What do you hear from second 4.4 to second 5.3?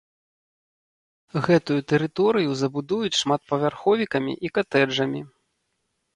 і катэджамі.